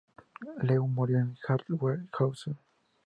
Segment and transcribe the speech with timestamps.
[0.63, 2.55] Lee murió en Hartwell House.